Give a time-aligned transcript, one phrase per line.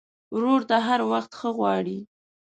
[0.35, 1.99] ورور ته هر وخت ښه غواړې.